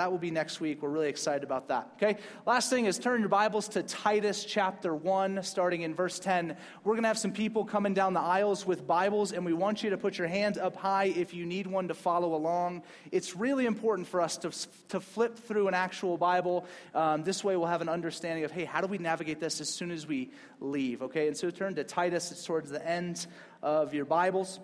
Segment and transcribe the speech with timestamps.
[0.00, 0.80] That will be next week.
[0.80, 1.90] We're really excited about that.
[1.96, 2.16] Okay?
[2.46, 6.56] Last thing is turn your Bibles to Titus chapter 1, starting in verse 10.
[6.84, 9.82] We're going to have some people coming down the aisles with Bibles, and we want
[9.82, 12.82] you to put your hand up high if you need one to follow along.
[13.12, 14.52] It's really important for us to,
[14.88, 16.64] to flip through an actual Bible.
[16.94, 19.68] Um, this way, we'll have an understanding of, hey, how do we navigate this as
[19.68, 20.30] soon as we
[20.60, 21.02] leave?
[21.02, 21.28] Okay?
[21.28, 22.32] And so turn to Titus.
[22.32, 23.26] It's towards the end
[23.62, 24.60] of your Bibles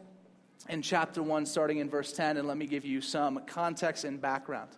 [0.70, 4.18] in chapter 1, starting in verse 10, and let me give you some context and
[4.18, 4.70] background.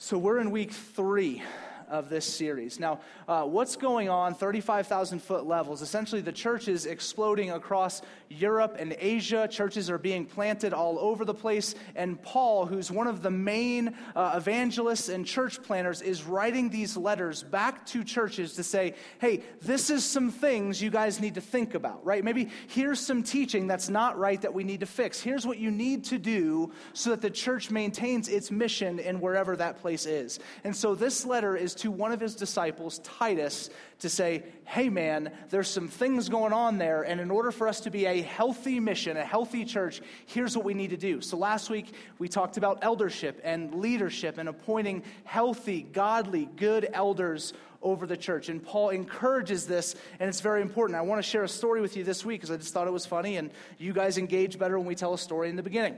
[0.00, 1.42] So we're in week three
[1.90, 2.78] of this series.
[2.78, 5.82] Now, uh, what's going on, 35,000 foot levels?
[5.82, 9.48] Essentially, the church is exploding across Europe and Asia.
[9.48, 11.74] Churches are being planted all over the place.
[11.96, 16.96] And Paul, who's one of the main uh, evangelists and church planners, is writing these
[16.96, 21.40] letters back to churches to say, hey, this is some things you guys need to
[21.40, 22.22] think about, right?
[22.22, 25.20] Maybe here's some teaching that's not right that we need to fix.
[25.20, 29.56] Here's what you need to do so that the church maintains its mission in wherever
[29.56, 30.38] that place is.
[30.64, 35.32] And so this letter is to one of his disciples, Titus, to say, hey man,
[35.50, 38.78] there's some things going on there, and in order for us to be a healthy
[38.78, 41.20] mission, a healthy church, here's what we need to do.
[41.20, 47.52] So last week we talked about eldership and leadership and appointing healthy, godly, good elders
[47.82, 48.48] over the church.
[48.48, 50.98] And Paul encourages this, and it's very important.
[50.98, 52.92] I want to share a story with you this week because I just thought it
[52.92, 55.96] was funny, and you guys engage better when we tell a story in the beginning.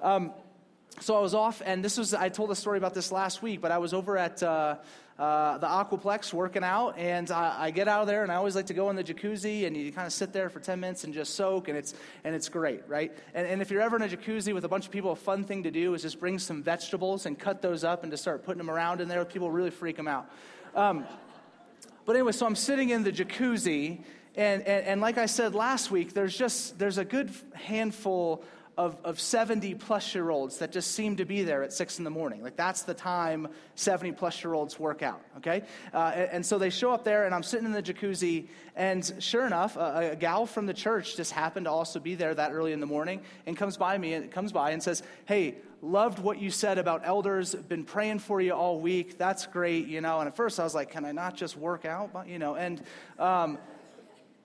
[0.00, 0.32] Um,
[1.00, 3.60] so I was off, and this was, I told a story about this last week,
[3.60, 4.76] but I was over at uh,
[5.18, 8.54] uh, the Aquaplex working out, and I, I, get out of there, and I always
[8.54, 11.04] like to go in the jacuzzi, and you kind of sit there for 10 minutes
[11.04, 13.12] and just soak, and it's, and it's great, right?
[13.34, 15.44] And, and if you're ever in a jacuzzi with a bunch of people, a fun
[15.44, 18.44] thing to do is just bring some vegetables and cut those up and to start
[18.44, 19.24] putting them around in there.
[19.24, 20.30] People really freak them out.
[20.74, 21.04] Um,
[22.04, 24.02] but anyway, so I'm sitting in the jacuzzi,
[24.34, 28.44] and, and, and like I said last week, there's just, there's a good handful
[28.82, 32.04] of, of 70 plus year olds that just seem to be there at 6 in
[32.04, 32.42] the morning.
[32.42, 35.62] Like, that's the time 70 plus year olds work out, okay?
[35.94, 39.12] Uh, and, and, so they show up there, and I'm sitting in the jacuzzi, and
[39.20, 42.52] sure enough, a, a, gal from the church just happened to also be there that
[42.52, 46.18] early in the morning and comes by me and comes by and says, Hey, loved
[46.18, 49.16] what you said about elders, been praying for you all week.
[49.16, 50.18] That's great, you know.
[50.18, 52.26] And at first I was like, Can I not just work out?
[52.26, 52.82] You know, and.
[53.18, 53.58] Um,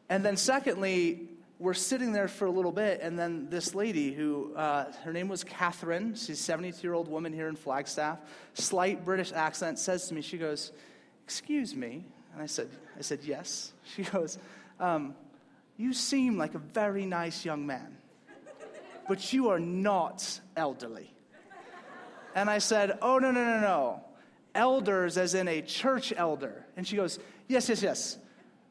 [0.09, 1.27] and then, secondly,
[1.59, 5.27] we're sitting there for a little bit, and then this lady, who uh, her name
[5.27, 8.19] was Catherine, she's a 72 year old woman here in Flagstaff,
[8.53, 10.71] slight British accent, says to me, she goes,
[11.23, 14.37] "Excuse me," and I said, "I said yes." She goes,
[14.79, 15.15] um,
[15.77, 17.97] "You seem like a very nice young man,
[19.07, 21.11] but you are not elderly."
[22.35, 24.01] And I said, "Oh no no no no,
[24.53, 27.17] elders as in a church elder," and she goes,
[27.47, 28.17] "Yes yes yes."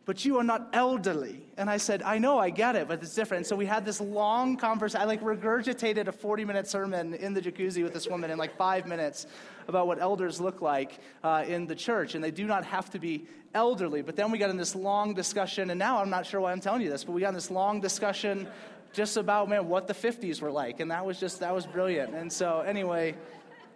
[0.07, 1.43] But you are not elderly.
[1.57, 3.45] And I said, I know, I get it, but it's different.
[3.45, 5.03] So we had this long conversation.
[5.03, 8.57] I like regurgitated a 40 minute sermon in the jacuzzi with this woman in like
[8.57, 9.27] five minutes
[9.67, 12.15] about what elders look like uh, in the church.
[12.15, 14.01] And they do not have to be elderly.
[14.01, 16.61] But then we got in this long discussion, and now I'm not sure why I'm
[16.61, 18.47] telling you this, but we got in this long discussion
[18.93, 20.79] just about, man, what the 50s were like.
[20.79, 22.15] And that was just, that was brilliant.
[22.15, 23.17] And so, anyway,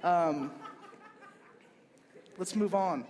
[0.05, 0.53] um,
[2.39, 3.05] let's move on.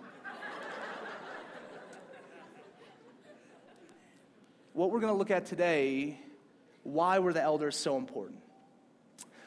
[4.72, 6.18] What we're going to look at today,
[6.82, 8.39] why were the elders so important?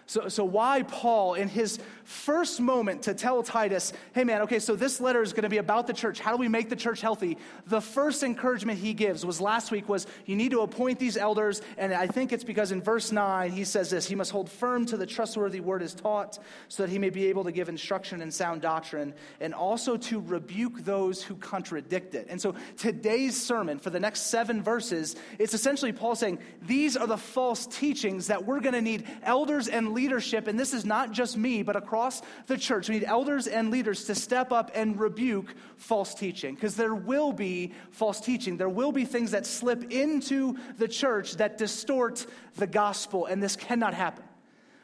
[0.06, 4.75] So, so why Paul, in his first moment to tell Titus, hey man, okay, so
[4.75, 6.19] this letter is going to be about the church.
[6.19, 7.38] How do we make the church healthy?
[7.68, 11.62] The first encouragement he gives was last week was you need to appoint these elders.
[11.78, 14.86] And I think it's because in verse 9 he says this he must hold firm
[14.88, 18.22] to the trustworthy word is taught so that he may be able to give instruction
[18.22, 22.28] in sound doctrine and also to rebuke those who contradict it.
[22.30, 27.08] And so today's sermon for the next seven verses, it's essentially Paul saying these are
[27.08, 31.12] the false teachings that we're going to need elders and leadership, and this is not
[31.12, 32.90] just me, but across the church.
[32.90, 37.31] We need elders and leaders to step up and rebuke false teaching because there will
[37.31, 38.58] be false teaching.
[38.58, 43.56] There will be things that slip into the church that distort the gospel, and this
[43.56, 44.24] cannot happen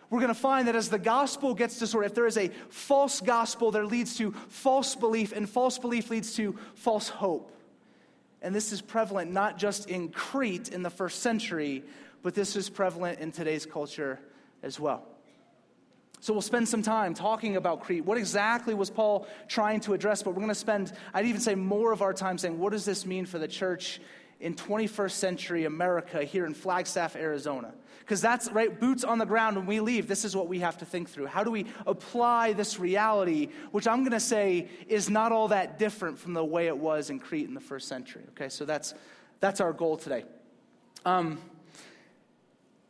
[0.09, 3.21] we're going to find that as the gospel gets distorted, if there is a false
[3.21, 7.51] gospel, there leads to false belief, and false belief leads to false hope.
[8.41, 11.83] And this is prevalent not just in Crete in the first century,
[12.23, 14.19] but this is prevalent in today's culture
[14.63, 15.03] as well.
[16.21, 18.03] So we'll spend some time talking about Crete.
[18.03, 20.21] What exactly was Paul trying to address?
[20.21, 22.83] But we're going to spend, I'd even say, more of our time saying, what does
[22.83, 24.01] this mean for the church
[24.41, 27.73] in 21st century America here in Flagstaff, Arizona?
[27.99, 30.07] Because that's right, boots on the ground when we leave.
[30.07, 31.27] This is what we have to think through.
[31.27, 35.79] How do we apply this reality, which I'm going to say is not all that
[35.79, 38.23] different from the way it was in Crete in the first century?
[38.31, 38.93] Okay, so that's,
[39.39, 40.25] that's our goal today.
[41.05, 41.39] Um,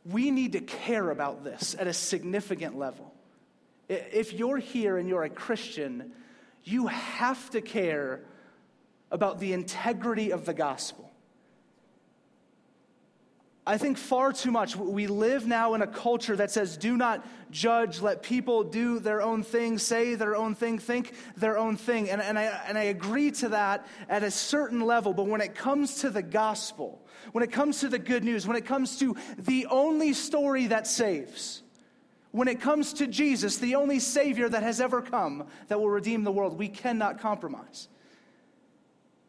[0.04, 3.14] we need to care about this at a significant level.
[3.88, 6.12] If you're here and you're a Christian,
[6.64, 8.20] you have to care
[9.10, 11.09] about the integrity of the gospel.
[13.66, 14.74] I think far too much.
[14.74, 19.20] We live now in a culture that says, do not judge, let people do their
[19.20, 22.08] own thing, say their own thing, think their own thing.
[22.10, 25.12] And, and, I, and I agree to that at a certain level.
[25.12, 28.56] But when it comes to the gospel, when it comes to the good news, when
[28.56, 31.62] it comes to the only story that saves,
[32.32, 36.24] when it comes to Jesus, the only Savior that has ever come that will redeem
[36.24, 37.88] the world, we cannot compromise.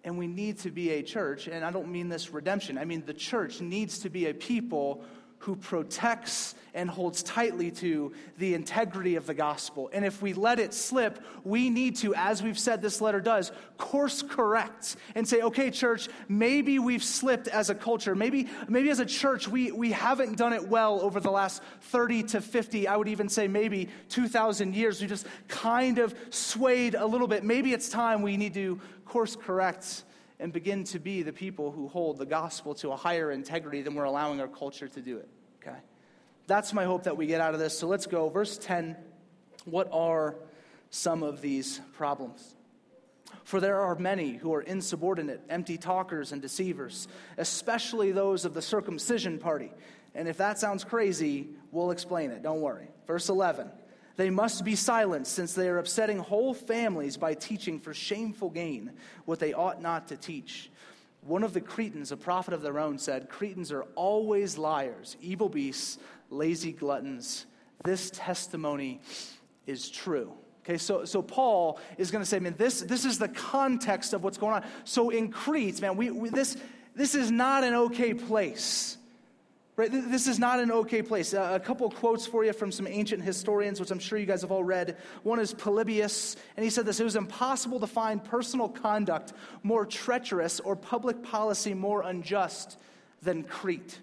[0.04, 3.04] And we need to be a church, and I don't mean this redemption, I mean
[3.06, 5.04] the church needs to be a people
[5.42, 9.90] who protects and holds tightly to the integrity of the gospel.
[9.92, 13.52] And if we let it slip, we need to, as we've said this letter does,
[13.78, 18.14] course correct and say, okay, church, maybe we've slipped as a culture.
[18.14, 22.24] Maybe, maybe as a church, we, we haven't done it well over the last 30
[22.24, 25.02] to 50, I would even say maybe 2,000 years.
[25.02, 27.44] We just kind of swayed a little bit.
[27.44, 30.04] Maybe it's time we need to course correct
[30.42, 33.94] and begin to be the people who hold the gospel to a higher integrity than
[33.94, 35.30] we're allowing our culture to do it.
[35.62, 35.78] Okay?
[36.48, 37.78] That's my hope that we get out of this.
[37.78, 38.28] So let's go.
[38.28, 38.98] Verse 10
[39.66, 40.36] What are
[40.90, 42.56] some of these problems?
[43.44, 48.62] For there are many who are insubordinate, empty talkers, and deceivers, especially those of the
[48.64, 49.72] circumcision party.
[50.16, 52.42] And if that sounds crazy, we'll explain it.
[52.42, 52.88] Don't worry.
[53.06, 53.70] Verse 11
[54.22, 58.92] they must be silenced, since they are upsetting whole families by teaching for shameful gain
[59.26, 60.70] what they ought not to teach.
[61.22, 65.50] One of the Cretans, a prophet of their own, said, Cretans are always liars, evil
[65.50, 65.98] beasts,
[66.30, 67.48] lazy gluttons.
[67.84, 69.02] This testimony
[69.66, 70.34] is true.
[70.66, 74.24] Okay, so, so Paul is going to say, man, this, this is the context of
[74.24, 74.64] what's going on.
[74.84, 76.58] So in Crete, man, we, we, this,
[76.94, 79.00] this is not an okay place.
[79.82, 79.90] Right?
[79.92, 81.34] This is not an okay place.
[81.34, 84.52] a couple quotes for you from some ancient historians, which I'm sure you guys have
[84.52, 84.96] all read.
[85.24, 89.34] One is Polybius, and he said this It was impossible to find personal conduct
[89.64, 92.78] more treacherous or public policy more unjust
[93.24, 94.02] than Crete.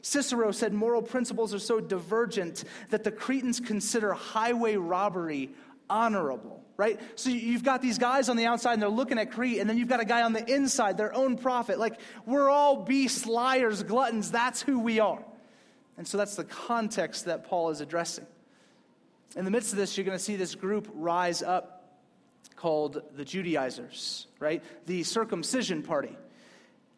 [0.00, 5.50] Cicero said moral principles are so divergent that the Cretans consider highway robbery
[5.90, 6.98] honorable right?
[7.14, 9.76] So you've got these guys on the outside and they're looking at Crete, and then
[9.76, 11.78] you've got a guy on the inside, their own prophet.
[11.78, 14.30] Like, we're all beasts, liars, gluttons.
[14.30, 15.22] That's who we are.
[15.98, 18.26] And so that's the context that Paul is addressing.
[19.36, 21.98] In the midst of this, you're going to see this group rise up
[22.56, 24.64] called the Judaizers, right?
[24.86, 26.16] The circumcision party.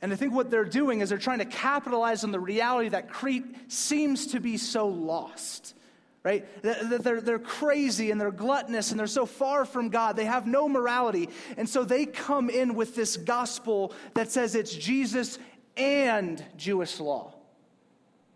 [0.00, 3.10] And I think what they're doing is they're trying to capitalize on the reality that
[3.10, 5.74] Crete seems to be so lost
[6.24, 6.46] right?
[6.62, 10.16] They're, they're crazy and they're gluttonous and they're so far from God.
[10.16, 11.28] They have no morality.
[11.56, 15.38] And so they come in with this gospel that says it's Jesus
[15.76, 17.34] and Jewish law.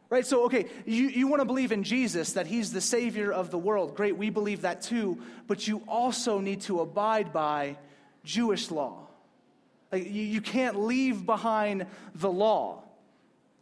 [0.08, 0.26] Right?
[0.26, 3.58] So, okay, you, you want to believe in Jesus, that he's the Savior of the
[3.58, 3.96] world.
[3.96, 5.18] Great, we believe that too.
[5.48, 7.76] But you also need to abide by
[8.24, 9.06] Jewish law.
[9.90, 12.82] Like, you, you can't leave behind the law.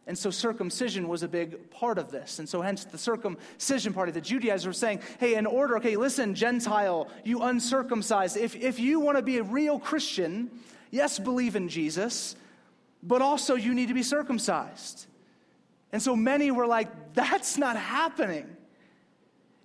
[0.06, 2.38] And so circumcision was a big part of this.
[2.38, 6.34] And so, hence, the circumcision party, the Judaizers were saying, hey, in order, okay, listen,
[6.34, 10.50] Gentile, you uncircumcised, if, if you want to be a real Christian,
[10.90, 12.36] yes, believe in Jesus,
[13.02, 15.06] but also you need to be circumcised.
[15.90, 18.56] And so many were like, that's not happening.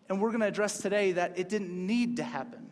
[0.07, 2.69] And we're going to address today that it didn't need to happen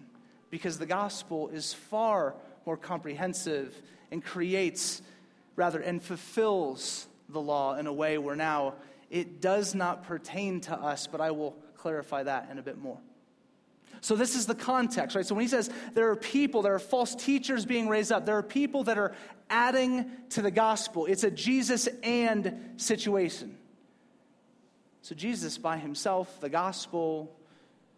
[0.49, 2.35] because the gospel is far
[2.65, 3.75] more comprehensive
[4.11, 5.01] and creates,
[5.55, 8.75] rather, and fulfills the law in a way where now
[9.09, 12.97] it does not pertain to us, but I will clarify that in a bit more.
[14.01, 15.25] So, this is the context, right?
[15.25, 18.37] So, when he says there are people, there are false teachers being raised up, there
[18.37, 19.15] are people that are
[19.49, 21.05] adding to the gospel.
[21.05, 23.57] It's a Jesus and situation.
[25.01, 27.35] So, Jesus by himself, the gospel,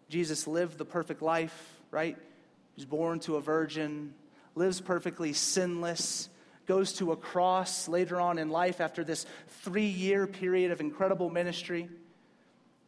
[0.10, 2.16] Jesus lived the perfect life, right?
[2.16, 4.14] He was born to a virgin,
[4.56, 6.30] lives perfectly sinless,
[6.70, 9.26] goes to a cross later on in life after this
[9.64, 11.90] three year period of incredible ministry,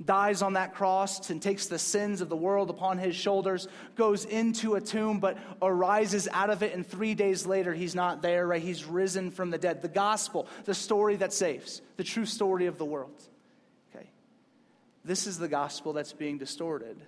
[0.05, 4.23] dies on that cross and takes the sins of the world upon his shoulders, goes
[4.25, 8.45] into a tomb, but arises out of it, and three days later, he's not there,
[8.45, 8.61] right?
[8.61, 9.81] He's risen from the dead.
[9.81, 13.19] The gospel, the story that saves, the true story of the world.
[13.95, 14.11] Okay.
[15.03, 17.01] This is the gospel that's being distorted.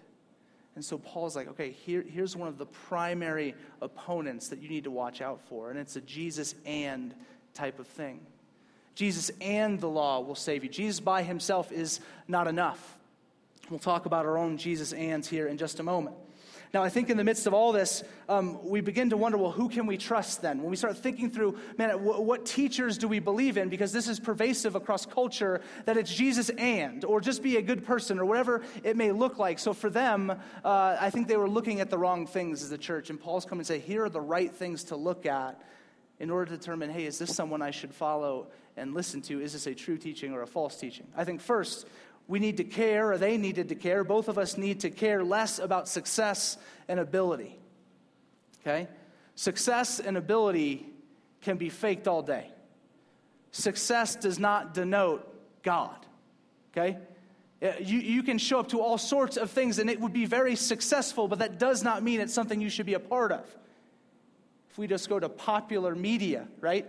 [0.76, 4.86] And so Paul's like, okay, here, here's one of the primary opponents that you need
[4.86, 5.70] to watch out for.
[5.70, 7.14] And it's a Jesus and
[7.54, 8.26] type of thing.
[8.96, 10.70] Jesus and the law will save you.
[10.70, 12.98] Jesus by himself is not enough.
[13.70, 16.16] We'll talk about our own Jesus ands here in just a moment.
[16.74, 19.52] Now, I think in the midst of all this, um, we begin to wonder well,
[19.52, 20.60] who can we trust then?
[20.60, 23.70] When we start thinking through, man, w- what teachers do we believe in?
[23.70, 27.86] Because this is pervasive across culture that it's Jesus and, or just be a good
[27.86, 29.60] person, or whatever it may look like.
[29.60, 32.78] So for them, uh, I think they were looking at the wrong things as a
[32.80, 33.12] church.
[33.12, 35.62] And Paul's come and say, here are the right things to look at
[36.20, 39.40] in order to determine hey, is this someone I should follow and listen to?
[39.40, 41.06] Is this a true teaching or a false teaching?
[41.16, 41.86] I think first,
[42.28, 44.04] we need to care, or they needed to care.
[44.04, 47.60] Both of us need to care less about success and ability.
[48.62, 48.88] Okay?
[49.36, 50.86] Success and ability
[51.42, 52.50] can be faked all day.
[53.52, 55.30] Success does not denote
[55.64, 56.06] God.
[56.72, 56.98] Okay?
[57.62, 60.26] Uh, you, you can show up to all sorts of things and it would be
[60.26, 63.46] very successful, but that does not mean it's something you should be a part of.
[64.70, 66.88] If we just go to popular media, right?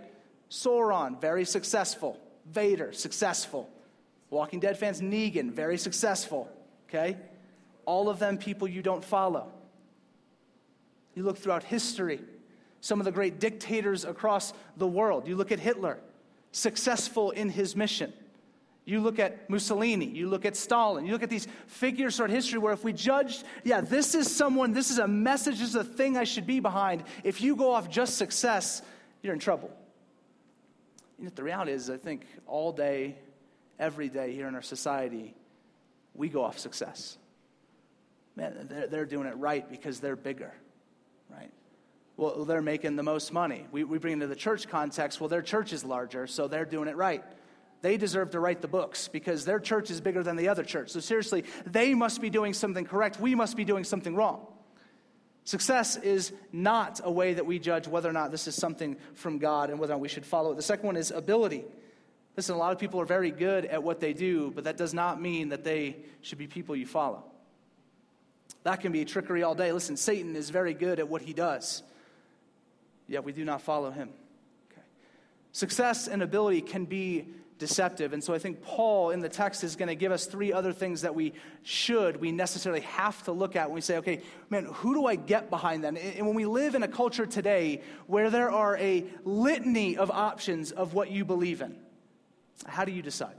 [0.49, 2.19] Sauron, very successful.
[2.47, 3.69] Vader, successful.
[4.35, 6.51] Walking Dead fans, Negan, very successful.
[6.89, 7.15] Okay?
[7.85, 9.49] All of them people you don't follow.
[11.13, 12.19] You look throughout history,
[12.81, 15.25] some of the great dictators across the world.
[15.25, 15.99] You look at Hitler,
[16.51, 18.11] successful in his mission.
[18.83, 22.59] You look at Mussolini, you look at Stalin, you look at these figures throughout history
[22.59, 25.83] where if we judged, yeah, this is someone, this is a message, this is a
[25.83, 27.05] thing I should be behind.
[27.23, 28.81] If you go off just success,
[29.23, 29.71] you're in trouble.
[31.17, 33.15] You know, the reality is, I think all day,
[33.79, 35.35] every day here in our society,
[36.13, 37.17] we go off success.
[38.35, 40.53] Man, they're, they're doing it right because they're bigger,
[41.29, 41.51] right?
[42.17, 43.65] Well, they're making the most money.
[43.71, 46.87] We, we bring into the church context, well, their church is larger, so they're doing
[46.87, 47.23] it right
[47.85, 50.89] they deserve to write the books because their church is bigger than the other church.
[50.89, 53.19] So, seriously, they must be doing something correct.
[53.19, 54.47] We must be doing something wrong.
[55.43, 59.37] Success is not a way that we judge whether or not this is something from
[59.37, 60.55] God and whether or not we should follow it.
[60.55, 61.63] The second one is ability.
[62.37, 64.93] Listen, a lot of people are very good at what they do, but that does
[64.93, 67.23] not mean that they should be people you follow.
[68.63, 69.71] That can be trickery all day.
[69.71, 71.83] Listen, Satan is very good at what he does,
[73.07, 74.09] yet we do not follow him.
[74.71, 74.81] Okay.
[75.51, 77.27] Success and ability can be
[77.57, 78.11] deceptive.
[78.11, 80.73] And so I think Paul in the text is going to give us three other
[80.73, 84.65] things that we should, we necessarily have to look at when we say, okay, man,
[84.65, 85.95] who do I get behind then?
[85.95, 90.71] And when we live in a culture today where there are a litany of options
[90.71, 91.77] of what you believe in,
[92.65, 93.35] how do you decide?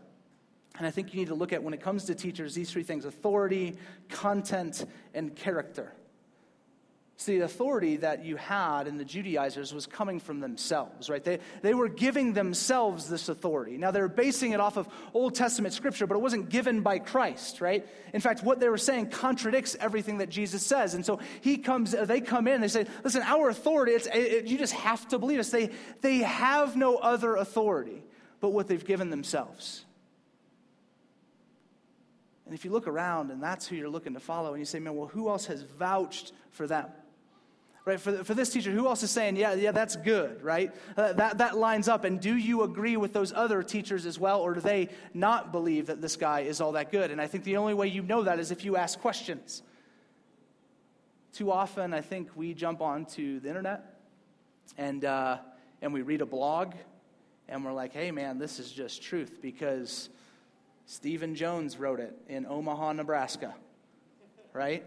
[0.79, 2.83] And I think you need to look at when it comes to teachers these three
[2.83, 3.77] things authority,
[4.09, 5.95] content, and character.
[7.19, 11.25] See, the authority that you had in the Judaizers was coming from themselves, right?
[11.25, 13.79] They, they were giving themselves this authority.
[13.79, 16.99] Now, they were basing it off of Old Testament scripture, but it wasn't given by
[16.99, 17.89] Christ, right?
[18.13, 20.93] In fact, what they were saying contradicts everything that Jesus says.
[20.93, 24.59] And so he comes, they come in, they say, listen, our authority, it's, it, you
[24.59, 25.49] just have to believe us.
[25.49, 25.71] They,
[26.03, 28.03] they have no other authority
[28.41, 29.85] but what they've given themselves.
[32.45, 34.79] And if you look around and that's who you're looking to follow, and you say,
[34.79, 36.87] man, well, who else has vouched for them?
[37.87, 38.01] right?
[38.01, 40.75] For, for this teacher, who else is saying, yeah, yeah, that's good, right?
[40.97, 42.05] Uh, that, that lines up.
[42.05, 45.87] And do you agree with those other teachers as well, or do they not believe
[45.87, 47.11] that this guy is all that good?
[47.11, 49.63] And I think the only way you know that is if you ask questions.
[51.33, 54.01] Too often, I think we jump onto the internet
[54.77, 55.39] and, uh,
[55.81, 56.75] and we read a blog
[57.49, 60.09] and we're like, hey, man, this is just truth because
[60.87, 63.55] Stephen Jones wrote it in Omaha, Nebraska,
[64.53, 64.85] right?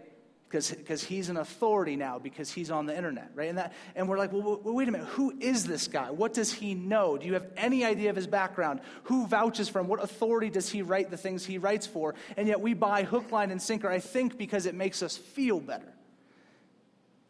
[0.50, 3.48] because he's an authority now because he's on the internet, right?
[3.48, 6.10] And, that, and we're like, well, wait a minute, who is this guy?
[6.10, 7.16] What does he know?
[7.16, 8.80] Do you have any idea of his background?
[9.04, 9.86] Who vouches for him?
[9.86, 12.16] What authority does he write the things he writes for?
[12.36, 15.60] And yet we buy hook, line, and sinker, I think, because it makes us feel
[15.60, 15.92] better.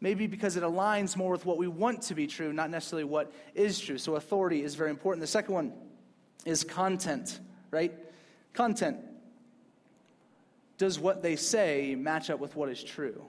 [0.01, 3.31] Maybe because it aligns more with what we want to be true, not necessarily what
[3.53, 3.99] is true.
[3.99, 5.21] So authority is very important.
[5.21, 5.73] The second one
[6.43, 7.39] is content,
[7.69, 7.93] right?
[8.53, 8.97] Content
[10.79, 13.23] does what they say match up with what is true?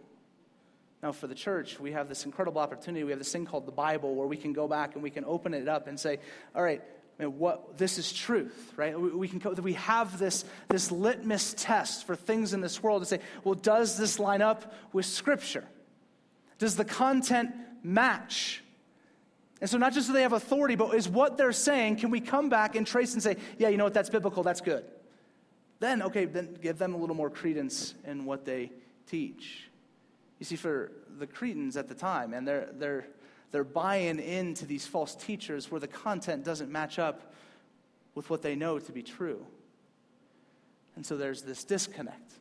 [1.02, 3.04] Now, for the church, we have this incredible opportunity.
[3.04, 5.24] We have this thing called the Bible where we can go back and we can
[5.26, 6.20] open it up and say,
[6.54, 6.80] all right,
[7.18, 8.98] what this is truth, right?
[8.98, 13.06] We, we can we have this, this litmus test for things in this world to
[13.06, 15.64] say, well, does this line up with Scripture?
[16.62, 17.50] Does the content
[17.82, 18.62] match?
[19.60, 22.20] And so, not just do they have authority, but is what they're saying, can we
[22.20, 24.84] come back and trace and say, yeah, you know what, that's biblical, that's good?
[25.82, 28.70] then, okay, then give them a little more credence in what they
[29.08, 29.68] teach.
[30.38, 33.06] You see, for the Cretans at the time, and they're, they're,
[33.50, 37.34] they're buying into these false teachers where the content doesn't match up
[38.14, 39.44] with what they know to be true.
[40.94, 42.32] And so there's this disconnect.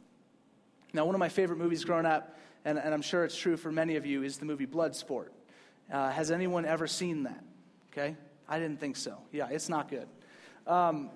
[0.94, 3.72] Now, one of my favorite movies growing up, and, and I'm sure it's true for
[3.72, 5.30] many of you, is the movie Bloodsport.
[5.91, 7.44] Uh, has anyone ever seen that?
[7.91, 8.15] Okay?
[8.48, 9.18] I didn't think so.
[9.32, 10.08] Yeah, it's not good.
[10.68, 11.10] Um,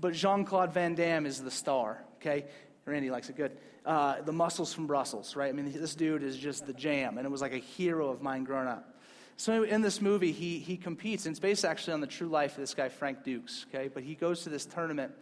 [0.00, 2.44] but Jean Claude Van Damme is the star, okay?
[2.84, 3.56] Randy likes it good.
[3.84, 5.48] Uh, the Muscles from Brussels, right?
[5.48, 8.22] I mean, this dude is just the jam, and it was like a hero of
[8.22, 8.96] mine growing up.
[9.36, 12.52] So in this movie, he, he competes, and it's based actually on the true life
[12.52, 13.88] of this guy, Frank Dux, okay?
[13.88, 15.12] But he goes to this tournament,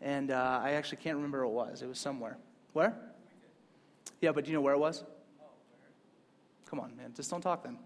[0.00, 1.82] and uh, I actually can't remember where it was.
[1.82, 2.36] It was somewhere.
[2.72, 2.94] Where?
[4.20, 5.04] Yeah, but do you know where it was?
[6.66, 7.12] Come on, man.
[7.14, 7.78] Just don't talk then.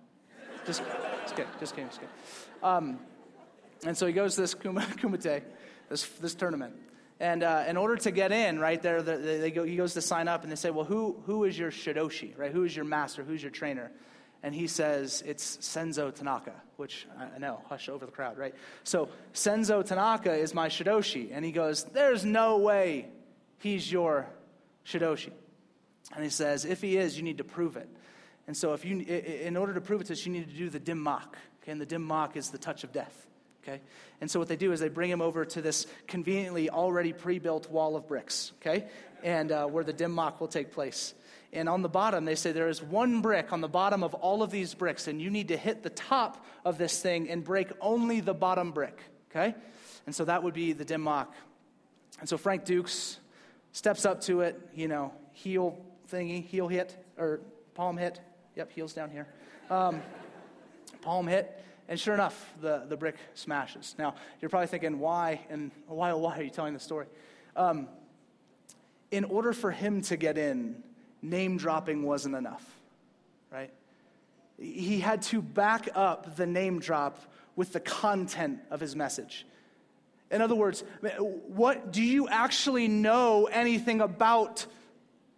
[0.67, 0.83] Just,
[1.23, 1.51] just kidding.
[1.61, 1.89] Just kidding.
[1.89, 2.15] Just kidding.
[2.63, 2.99] Um,
[3.87, 5.43] and so he goes to this Kumite,
[5.89, 6.75] this, this tournament.
[7.21, 10.03] And uh, in order to get in, right there, they, they go, he goes to
[10.03, 12.51] sign up, and they say, Well, who, who is your Shidoshi, right?
[12.51, 13.23] Who is your master?
[13.23, 13.91] Who's your trainer?
[14.43, 18.55] And he says, It's Senzo Tanaka, which I know, hush over the crowd, right?
[18.83, 21.31] So Senzo Tanaka is my Shidoshi.
[21.33, 23.07] And he goes, There's no way
[23.59, 24.27] he's your
[24.85, 25.31] Shidoshi.
[26.13, 27.89] And he says, If he is, you need to prove it.
[28.47, 30.69] And so, if you, in order to prove it to us, you need to do
[30.69, 31.37] the dim mak.
[31.63, 31.73] Okay?
[31.73, 33.27] And the dim mak is the touch of death.
[33.63, 33.81] Okay?
[34.21, 37.39] And so, what they do is they bring him over to this conveniently already pre
[37.39, 38.53] built wall of bricks.
[38.61, 38.85] Okay?
[39.23, 41.15] And uh, where the dim mak will take place.
[41.53, 44.43] And on the bottom, they say there is one brick on the bottom of all
[44.43, 47.71] of these bricks, and you need to hit the top of this thing and break
[47.81, 48.99] only the bottom brick.
[49.31, 49.55] Okay?
[50.05, 51.33] And so that would be the dim mak.
[52.21, 53.19] And so Frank Dux
[53.73, 55.79] steps up to it, you know, heel
[56.11, 57.41] thingy, heel hit, or
[57.75, 58.21] palm hit,
[58.57, 59.27] Yep, heels down here.
[59.69, 60.01] Um,
[61.03, 63.97] palm hit, and sure enough, the, the brick smashes.
[63.99, 65.41] Now, you're probably thinking, why?
[65.51, 67.07] And why, oh, why are you telling the story?
[67.57, 67.89] Um,
[69.11, 70.83] in order for him to get in,
[71.21, 72.65] name dropping wasn't enough,
[73.51, 73.73] right?
[74.57, 77.19] He had to back up the name drop
[77.57, 79.47] with the content of his message.
[80.31, 80.85] In other words,
[81.49, 84.67] what do you actually know anything about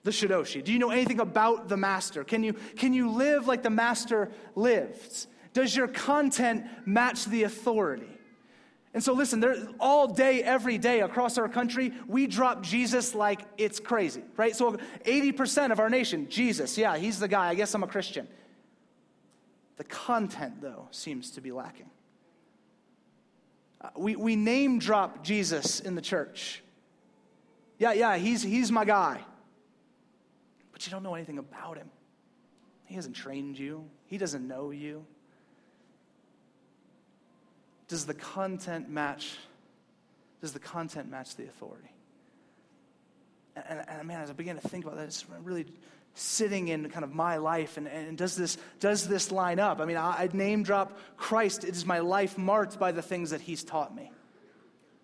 [0.07, 0.65] the Shidoshi?
[0.65, 2.25] Do you know anything about the master?
[2.25, 5.27] Can you, can you live like the master lived?
[5.53, 8.09] Does your content match the authority?
[8.95, 13.43] And so, listen, there, all day, every day across our country, we drop Jesus like
[13.59, 14.57] it's crazy, right?
[14.57, 17.49] So, 80% of our nation, Jesus, yeah, he's the guy.
[17.49, 18.27] I guess I'm a Christian.
[19.77, 21.91] The content, though, seems to be lacking.
[23.83, 26.63] Uh, we, we name drop Jesus in the church.
[27.79, 29.21] Yeah, yeah, he's, he's my guy
[30.77, 31.89] but you don't know anything about him.
[32.85, 35.07] He hasn't trained you, he doesn't know you.
[37.89, 39.39] Does the content match?
[40.43, 41.89] Does the content match the authority?
[43.57, 45.65] And, and, man, as I began to think about that, it's really
[46.13, 49.85] sitting in kind of my life and, and does this does this line up i
[49.85, 53.43] mean I, I name drop christ it is my life marked by the things that
[53.43, 54.11] he's taught me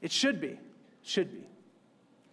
[0.00, 0.58] it should be
[1.02, 1.46] should be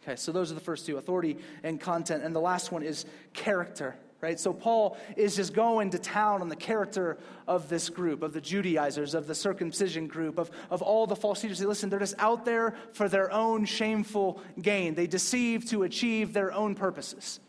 [0.10, 2.24] Okay, so those are the first two authority and content.
[2.24, 4.40] And the last one is character, right?
[4.40, 8.42] So Paul is just going to town on the character of this group, of the
[8.42, 11.62] Judaizers, of the circumcision group, of, of all the false teachers.
[11.62, 14.96] Listen, they're just out there for their own shameful gain.
[14.96, 17.40] They deceive to achieve their own purposes.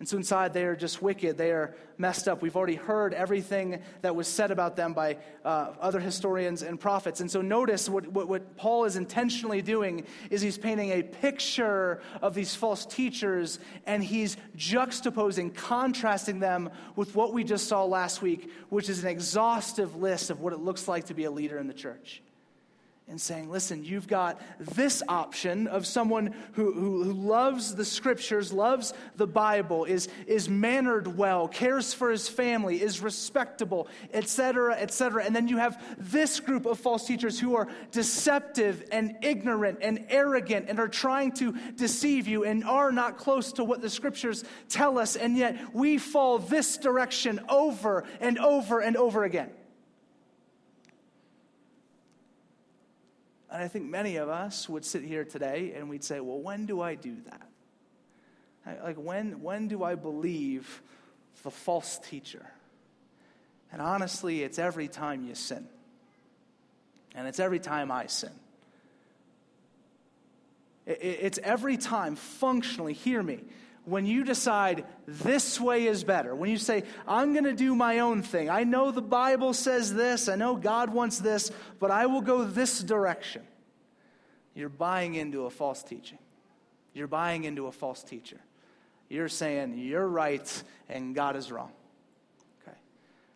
[0.00, 1.36] And so inside, they are just wicked.
[1.36, 2.40] They are messed up.
[2.40, 7.20] We've already heard everything that was said about them by uh, other historians and prophets.
[7.20, 12.00] And so notice what, what, what, Paul is intentionally doing is he's painting a picture
[12.22, 18.22] of these false teachers and he's juxtaposing, contrasting them with what we just saw last
[18.22, 21.58] week, which is an exhaustive list of what it looks like to be a leader
[21.58, 22.22] in the church
[23.10, 28.52] and saying, listen, you've got this option of someone who, who, who, loves the scriptures,
[28.52, 35.24] loves the Bible, is, is mannered well, cares for his family, is respectable, etc., etc.
[35.24, 40.06] And then you have this group of false teachers who are deceptive and ignorant and
[40.08, 44.44] arrogant and are trying to deceive you and are not close to what the scriptures
[44.68, 45.16] tell us.
[45.16, 49.50] And yet we fall this direction over and over and over again.
[53.50, 56.66] And I think many of us would sit here today and we'd say, well, when
[56.66, 58.82] do I do that?
[58.84, 60.82] Like, when, when do I believe
[61.42, 62.46] the false teacher?
[63.72, 65.66] And honestly, it's every time you sin.
[67.14, 68.30] And it's every time I sin.
[70.86, 73.40] It's every time, functionally, hear me,
[73.90, 77.98] when you decide this way is better, when you say, I'm going to do my
[77.98, 82.06] own thing, I know the Bible says this, I know God wants this, but I
[82.06, 83.42] will go this direction,
[84.54, 86.18] you're buying into a false teaching.
[86.92, 88.40] You're buying into a false teacher.
[89.08, 91.72] You're saying you're right and God is wrong.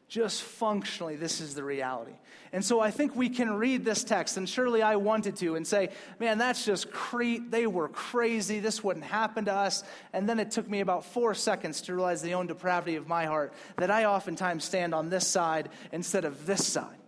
[0.09, 2.13] Just functionally, this is the reality.
[2.53, 5.67] And so I think we can read this text, and surely I wanted to, and
[5.67, 5.89] say,
[6.21, 7.51] man, that's just Crete.
[7.51, 8.61] They were crazy.
[8.61, 9.83] This wouldn't happen to us.
[10.13, 13.25] And then it took me about four seconds to realize the own depravity of my
[13.25, 16.99] heart that I oftentimes stand on this side instead of this side.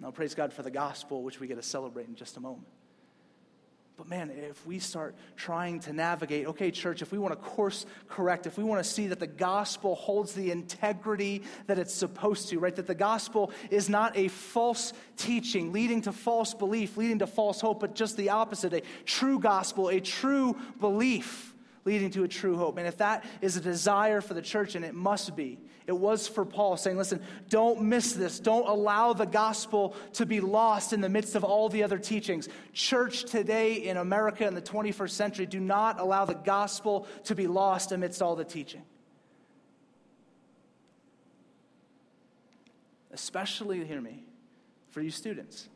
[0.00, 2.66] Now, praise God for the gospel, which we get to celebrate in just a moment.
[3.96, 7.86] But man, if we start trying to navigate, okay, church, if we want to course
[8.08, 12.48] correct, if we want to see that the gospel holds the integrity that it's supposed
[12.48, 12.74] to, right?
[12.74, 17.60] That the gospel is not a false teaching leading to false belief, leading to false
[17.60, 21.53] hope, but just the opposite a true gospel, a true belief
[21.84, 22.78] leading to a true hope.
[22.78, 26.26] And if that is a desire for the church, and it must be, it was
[26.26, 27.20] for Paul saying, listen,
[27.50, 28.40] don't miss this.
[28.40, 32.48] Don't allow the gospel to be lost in the midst of all the other teachings.
[32.72, 37.46] Church today in America in the 21st century, do not allow the gospel to be
[37.46, 38.82] lost amidst all the teaching.
[43.12, 44.24] Especially, hear me,
[44.90, 45.68] for you students.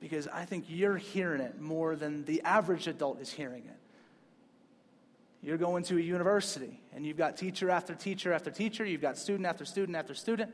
[0.00, 3.83] Because I think you're hearing it more than the average adult is hearing it.
[5.44, 9.18] You're going to a university and you've got teacher after teacher after teacher, you've got
[9.18, 10.50] student after student after student.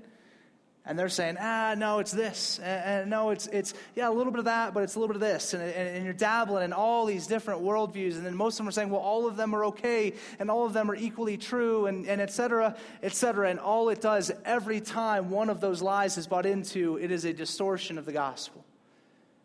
[0.87, 2.59] And they're saying, ah, no, it's this.
[2.59, 5.15] And, and, no, it's, it's, yeah, a little bit of that, but it's a little
[5.15, 5.53] bit of this.
[5.53, 8.17] And, and, and, you're dabbling in all these different worldviews.
[8.17, 10.65] And then most of them are saying, well, all of them are okay, and all
[10.65, 13.51] of them are equally true, and, and et cetera, et cetera.
[13.51, 17.27] And all it does, every time one of those lies is bought into, it is
[17.27, 18.65] a distortion of the gospel.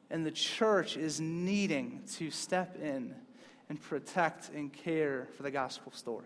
[0.10, 3.14] And the church is needing to step in
[3.69, 6.25] and protect and care for the gospel story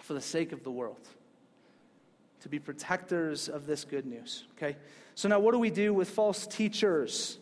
[0.00, 1.08] for the sake of the world.
[2.40, 4.76] To be protectors of this good news, okay?
[5.14, 7.38] So now what do we do with false teachers?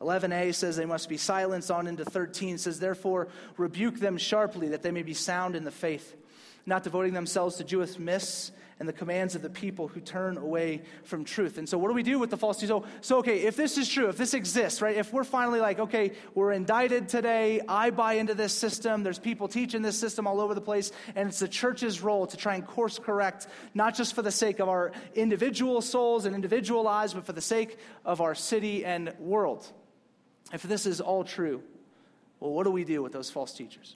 [0.00, 4.82] 11a says they must be silenced on into 13 says therefore rebuke them sharply that
[4.82, 6.16] they may be sound in the faith
[6.66, 8.50] not devoting themselves to Jewish myths
[8.82, 11.56] and the commands of the people who turn away from truth.
[11.56, 12.70] And so, what do we do with the false teachers?
[12.70, 15.78] So, so, okay, if this is true, if this exists, right, if we're finally like,
[15.78, 20.40] okay, we're indicted today, I buy into this system, there's people teaching this system all
[20.40, 24.16] over the place, and it's the church's role to try and course correct, not just
[24.16, 28.20] for the sake of our individual souls and individual lives, but for the sake of
[28.20, 29.64] our city and world.
[30.52, 31.62] If this is all true,
[32.40, 33.94] well, what do we do with those false teachers?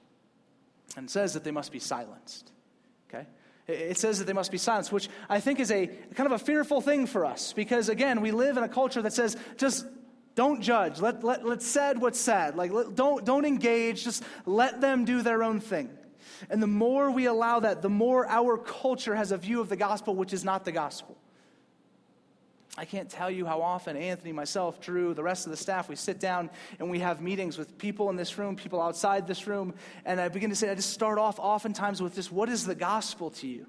[0.96, 2.53] And says that they must be silenced.
[3.68, 6.38] It says that they must be silenced, which I think is a kind of a
[6.38, 9.87] fearful thing for us because, again, we live in a culture that says just
[10.37, 11.00] don't judge.
[11.00, 12.57] Let, let, let said what's said.
[12.57, 14.05] Like, let, don't, don't engage.
[14.05, 15.90] Just let them do their own thing.
[16.50, 19.76] And the more we allow that, the more our culture has a view of the
[19.76, 21.16] gospel, which is not the gospel.
[22.79, 25.97] I can't tell you how often Anthony, myself, Drew, the rest of the staff, we
[25.97, 29.75] sit down and we have meetings with people in this room, people outside this room,
[30.05, 32.75] and I begin to say, I just start off oftentimes with this what is the
[32.75, 33.67] gospel to you?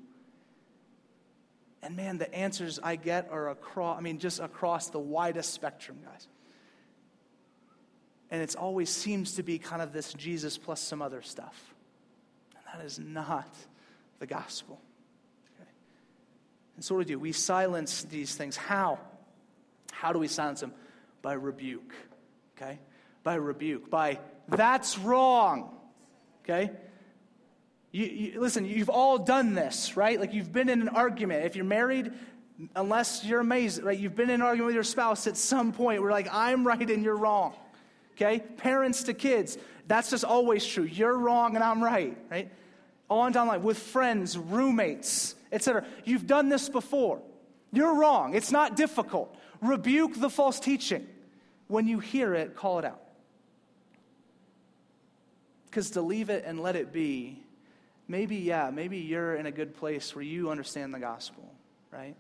[1.82, 6.00] And man, the answers I get are across, I mean, just across the widest spectrum,
[6.04, 6.28] guys.
[8.30, 11.74] And it always seems to be kind of this Jesus plus some other stuff.
[12.56, 13.48] And that is not
[14.20, 14.82] the gospel.
[16.77, 17.19] And so do we do?
[17.19, 18.55] We silence these things.
[18.55, 18.99] How?
[19.91, 20.73] How do we silence them?
[21.21, 21.93] By rebuke.
[22.55, 22.79] Okay?
[23.23, 23.89] By rebuke.
[23.89, 25.75] By, that's wrong.
[26.43, 26.71] Okay?
[27.91, 30.19] You, you, listen, you've all done this, right?
[30.19, 31.45] Like you've been in an argument.
[31.45, 32.13] If you're married,
[32.75, 33.97] unless you're amazed, right?
[33.97, 36.89] You've been in an argument with your spouse at some point where like, I'm right
[36.89, 37.55] and you're wrong.
[38.13, 38.39] Okay?
[38.39, 40.83] Parents to kids, that's just always true.
[40.83, 42.51] You're wrong and I'm right, right?
[43.10, 45.86] On down the line with friends, roommates, etc.
[46.04, 47.22] You've done this before.
[47.72, 48.34] You're wrong.
[48.34, 49.36] It's not difficult.
[49.62, 51.08] Rebuke the false teaching.
[51.67, 53.02] When you hear it, call it out.
[55.65, 57.43] Because to leave it and let it be,
[58.08, 61.54] maybe, yeah, maybe you're in a good place where you understand the gospel,
[61.91, 62.15] right?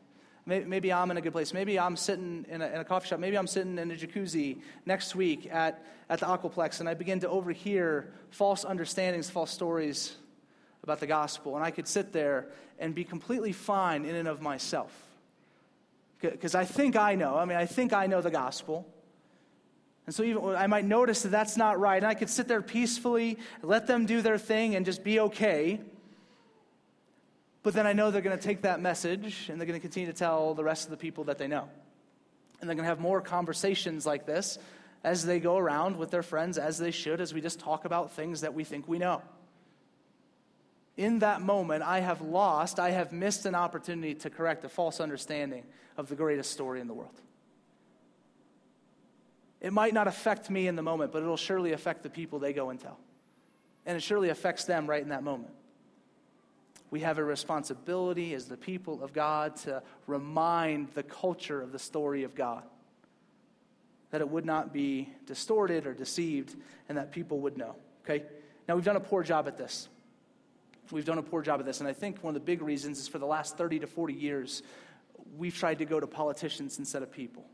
[0.45, 1.53] Maybe I'm in a good place.
[1.53, 3.19] Maybe I'm sitting in a, in a, coffee shop.
[3.19, 7.19] Maybe I'm sitting in a jacuzzi next week at, at the Aquaplex, and I begin
[7.19, 10.15] to overhear false understandings, false stories
[10.87, 11.57] about the gospel.
[11.57, 12.47] And I could sit there
[12.79, 14.89] and be completely fine in and of myself.
[16.21, 17.35] Because I think I know.
[17.35, 18.87] I mean, I think I know the gospel.
[20.05, 21.97] And so even I might notice that that's not right.
[21.97, 25.81] And I could sit there peacefully, let them do their thing, and just be okay.
[27.63, 30.09] But then I know they're going to take that message and they're going to continue
[30.09, 31.67] to tell the rest of the people that they know.
[32.61, 34.57] And they're going to have more conversations like this
[35.03, 38.13] as they go around with their friends, as they should, as we just talk about
[38.13, 39.21] things that we think we know
[40.97, 44.99] in that moment, I have lost, I have missed an opportunity to correct a false
[44.99, 45.63] understanding
[45.95, 47.21] of the greatest story in the world.
[49.61, 52.53] It might not affect me in the moment, but it'll surely affect the people they
[52.53, 52.99] go and tell.
[53.85, 55.53] And it surely affects them right in that moment.
[56.89, 61.79] We have a responsibility as the people of God to remind the culture of the
[61.79, 62.63] story of God.
[64.11, 66.55] That it would not be distorted or deceived,
[66.87, 67.75] and that people would know.
[68.03, 68.23] Okay?
[68.67, 69.89] Now, we've done a poor job at this.
[70.91, 71.79] We've done a poor job of this.
[71.79, 74.13] And I think one of the big reasons is for the last 30 to 40
[74.13, 74.63] years,
[75.37, 77.45] we've tried to go to politicians instead of people.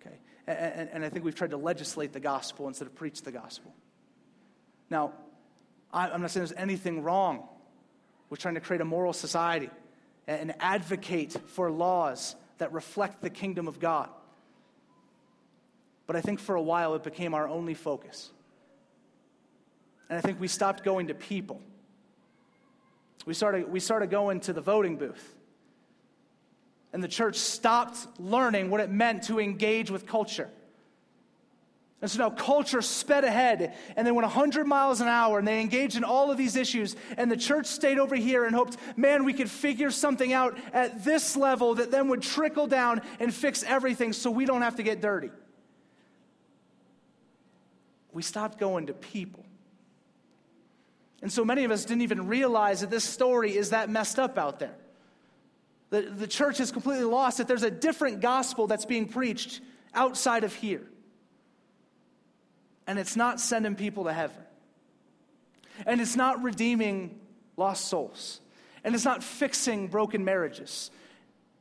[0.00, 0.16] Okay?
[0.46, 3.74] And, and I think we've tried to legislate the gospel instead of preach the gospel.
[4.90, 5.12] Now,
[5.92, 7.48] I'm not saying there's anything wrong
[8.30, 9.70] with trying to create a moral society
[10.26, 14.10] and advocate for laws that reflect the kingdom of God.
[16.06, 18.30] But I think for a while it became our only focus.
[20.08, 21.60] And I think we stopped going to people.
[23.28, 25.34] We started, we started going to the voting booth.
[26.94, 30.48] And the church stopped learning what it meant to engage with culture.
[32.00, 35.60] And so now culture sped ahead and they went 100 miles an hour and they
[35.60, 36.96] engaged in all of these issues.
[37.18, 41.04] And the church stayed over here and hoped, man, we could figure something out at
[41.04, 44.82] this level that then would trickle down and fix everything so we don't have to
[44.82, 45.28] get dirty.
[48.10, 49.44] We stopped going to people.
[51.20, 54.38] And so many of us didn't even realize that this story is that messed up
[54.38, 54.74] out there.
[55.90, 59.60] The, the church is completely lost, that there's a different gospel that's being preached
[59.94, 60.86] outside of here.
[62.86, 64.42] And it's not sending people to heaven.
[65.86, 67.18] And it's not redeeming
[67.56, 68.40] lost souls.
[68.84, 70.90] And it's not fixing broken marriages.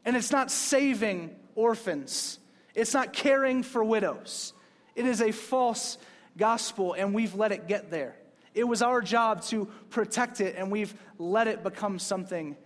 [0.05, 2.39] And it's not saving orphans.
[2.75, 4.53] It's not caring for widows.
[4.95, 5.97] It is a false
[6.37, 8.15] gospel, and we've let it get there.
[8.57, 12.57] It was our job to protect it, and we've let it become something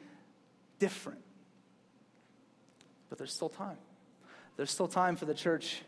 [0.79, 1.19] different.
[3.09, 3.75] But there's still time.
[4.55, 5.81] There's still time for the church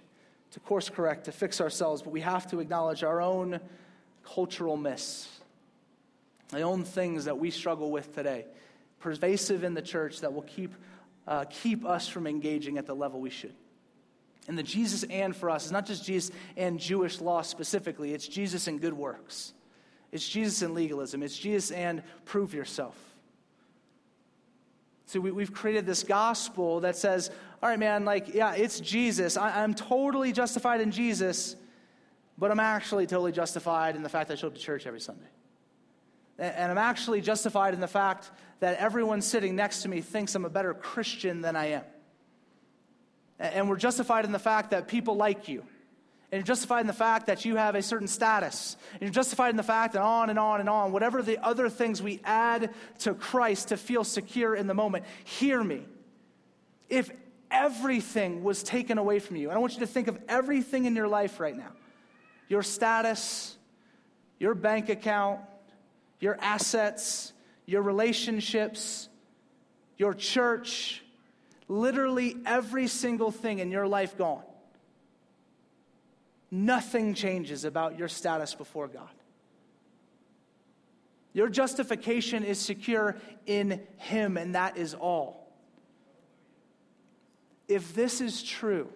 [0.51, 3.61] to course correct, to fix ourselves, but we have to acknowledge our own
[4.25, 5.29] cultural miss,
[6.49, 8.45] the own things that we struggle with today,
[8.99, 10.75] pervasive in the church that will keep,
[11.29, 13.55] uh, keep us from engaging at the level we should.
[14.49, 18.27] And the Jesus and for us is not just Jesus and Jewish law specifically, it's
[18.27, 19.53] Jesus and good works.
[20.13, 21.23] It's Jesus and legalism.
[21.23, 22.95] It's Jesus and prove yourself.
[25.07, 29.37] So we, have created this gospel that says, all right, man, like, yeah, it's Jesus.
[29.37, 31.55] I, I'm totally justified in Jesus,
[32.37, 35.01] but I'm actually totally justified in the fact that I show up to church every
[35.01, 35.25] Sunday.
[36.37, 40.45] And I'm actually justified in the fact that everyone sitting next to me thinks I'm
[40.45, 41.83] a better Christian than I am.
[43.39, 45.63] And we're justified in the fact that people like you
[46.33, 48.75] and you're justified in the fact that you have a certain status.
[48.93, 51.69] And you're justified in the fact that on and on and on, whatever the other
[51.69, 55.05] things we add to Christ to feel secure in the moment.
[55.25, 55.85] Hear me.
[56.89, 57.11] If
[57.51, 60.95] everything was taken away from you, and I want you to think of everything in
[60.95, 61.71] your life right now
[62.47, 63.55] your status,
[64.39, 65.39] your bank account,
[66.19, 67.31] your assets,
[67.67, 69.07] your relationships,
[69.99, 71.03] your church,
[71.67, 74.41] literally every single thing in your life gone
[76.53, 79.09] nothing changes about your status before God.
[81.33, 85.51] Your justification is secure in Him, and that is all.
[87.67, 88.87] If this is true,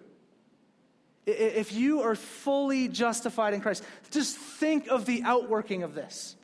[1.26, 6.36] if you are fully justified in Christ, just think of the outworking of this.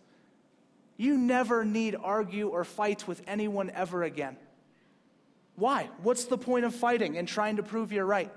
[0.96, 4.36] You never need argue or fight with anyone ever again.
[5.54, 5.88] Why?
[6.02, 8.32] What's the point of fighting and trying to prove you're right?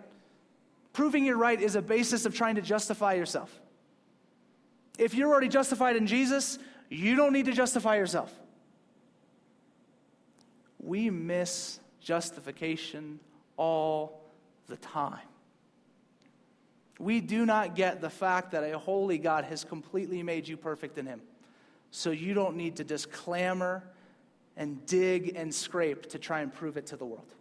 [0.97, 3.51] Proving you're right is a basis of trying to justify yourself.
[4.97, 6.57] If you're already justified in Jesus,
[6.89, 8.33] you don't need to justify yourself.
[10.79, 13.19] We miss justification
[13.57, 14.23] all
[14.65, 15.27] the time.
[16.97, 20.97] We do not get the fact that a holy God has completely made you perfect
[20.97, 21.21] in Him.
[21.91, 23.83] So you don't need to just clamor
[24.55, 27.31] and dig and scrape to try and prove it to the world.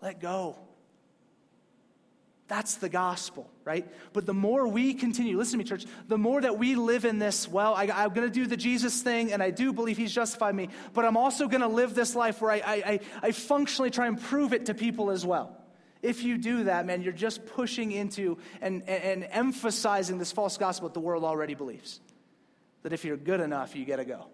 [0.00, 0.56] Let go.
[2.48, 3.86] That's the gospel, right?
[4.14, 7.18] But the more we continue, listen to me, church, the more that we live in
[7.18, 10.12] this, well, I, am going to do the Jesus thing, and I do believe he's
[10.12, 13.90] justified me, but I'm also going to live this life where I, I, I functionally
[13.90, 15.54] try and prove it to people as well.
[16.00, 20.56] If you do that, man, you're just pushing into and, and, and emphasizing this false
[20.56, 22.00] gospel that the world already believes.
[22.82, 24.26] That if you're good enough, you get to go.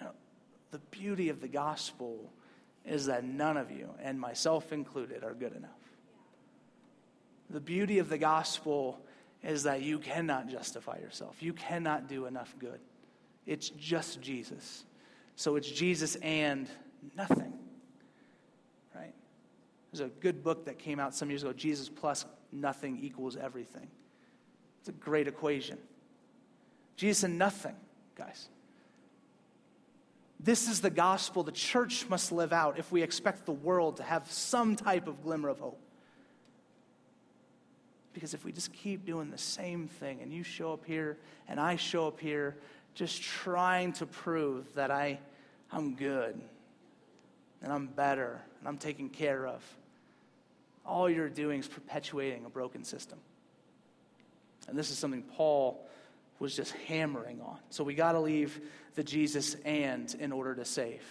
[0.00, 0.12] Now,
[0.70, 2.30] the beauty of the gospel
[2.90, 5.70] is that none of you, and myself included, are good enough.
[7.48, 9.00] The beauty of the gospel
[9.42, 11.36] is that you cannot justify yourself.
[11.40, 12.80] You cannot do enough good.
[13.46, 14.84] It's just Jesus.
[15.36, 16.68] So it's Jesus and
[17.16, 17.52] nothing.
[18.94, 19.14] Right?
[19.92, 23.88] There's a good book that came out some years ago Jesus plus nothing equals everything.
[24.80, 25.78] It's a great equation.
[26.96, 27.76] Jesus and nothing,
[28.16, 28.48] guys.
[30.42, 34.02] This is the gospel the church must live out if we expect the world to
[34.02, 35.78] have some type of glimmer of hope.
[38.14, 41.60] Because if we just keep doing the same thing and you show up here and
[41.60, 42.56] I show up here
[42.94, 45.18] just trying to prove that I,
[45.70, 46.40] I'm good
[47.62, 49.62] and I'm better and I'm taken care of,
[50.86, 53.18] all you're doing is perpetuating a broken system.
[54.68, 55.86] And this is something Paul
[56.40, 57.58] was just hammering on.
[57.68, 58.60] So we got to leave
[58.96, 61.02] the Jesus and in order to save.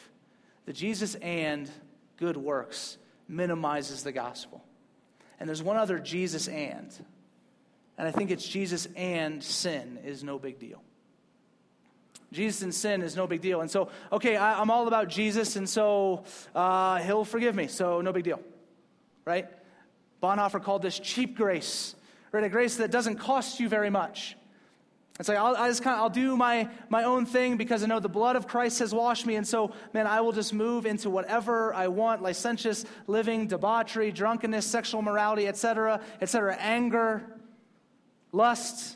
[0.65, 1.69] The Jesus and
[2.17, 4.63] good works minimizes the gospel.
[5.39, 6.91] And there's one other Jesus and.
[7.97, 10.81] And I think it's Jesus and sin is no big deal.
[12.31, 13.61] Jesus and sin is no big deal.
[13.61, 18.01] And so, okay, I, am all about Jesus, and so uh, he'll forgive me, so
[18.01, 18.39] no big deal.
[19.25, 19.47] Right?
[20.21, 21.95] Bonhoeffer called this cheap grace,
[22.31, 22.43] right?
[22.43, 24.35] A grace that doesn't cost you very much.
[25.19, 27.87] It's like, I'll, I just kind of, I'll do my, my own thing because I
[27.87, 29.35] know the blood of Christ has washed me.
[29.35, 34.65] And so, man, I will just move into whatever I want licentious living, debauchery, drunkenness,
[34.65, 37.21] sexual morality, etc., etc., anger,
[38.31, 38.95] lust,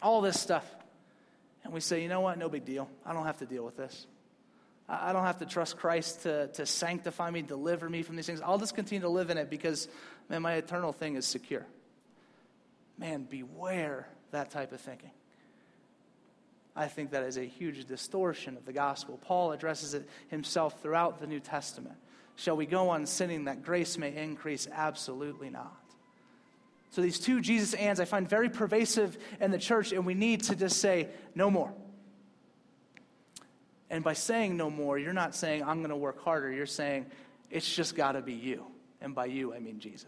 [0.00, 0.64] all this stuff.
[1.64, 2.38] And we say, you know what?
[2.38, 2.88] No big deal.
[3.04, 4.06] I don't have to deal with this.
[4.88, 8.40] I don't have to trust Christ to, to sanctify me, deliver me from these things.
[8.40, 9.88] I'll just continue to live in it because,
[10.28, 11.66] man, my eternal thing is secure.
[12.98, 15.10] Man, beware that type of thinking.
[16.74, 19.18] I think that is a huge distortion of the gospel.
[19.22, 21.96] Paul addresses it himself throughout the New Testament.
[22.36, 24.66] Shall we go on sinning that grace may increase?
[24.72, 25.76] Absolutely not.
[26.90, 30.42] So these two Jesus ands I find very pervasive in the church, and we need
[30.44, 31.72] to just say, no more.
[33.90, 36.50] And by saying no more, you're not saying, I'm going to work harder.
[36.50, 37.06] You're saying,
[37.50, 38.64] it's just got to be you.
[39.02, 40.06] And by you, I mean Jesus.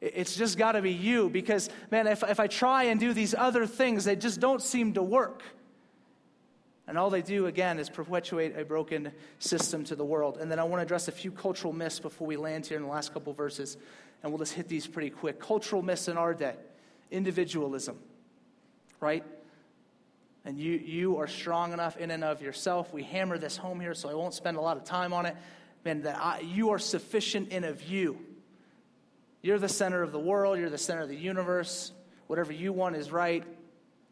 [0.00, 3.34] It's just got to be you because, man, if, if I try and do these
[3.34, 5.42] other things, they just don't seem to work.
[6.88, 10.38] And all they do, again, is perpetuate a broken system to the world.
[10.38, 12.84] And then I want to address a few cultural myths before we land here in
[12.84, 13.76] the last couple verses.
[14.22, 15.40] And we'll just hit these pretty quick.
[15.40, 16.54] Cultural myths in our day
[17.10, 17.96] individualism,
[19.00, 19.24] right?
[20.44, 22.92] And you, you are strong enough in and of yourself.
[22.92, 25.36] We hammer this home here, so I won't spend a lot of time on it.
[25.84, 28.18] Man, that I, you are sufficient in of you.
[29.42, 31.92] You're the center of the world, you're the center of the universe.
[32.26, 33.44] Whatever you want is right,